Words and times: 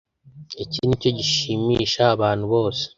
iki 0.63 0.79
nicyo 0.85 1.09
gishimisha 1.17 2.01
abantu 2.15 2.45
bose 2.53 2.83